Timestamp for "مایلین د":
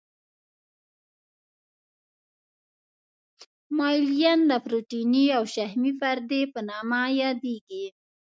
3.77-4.53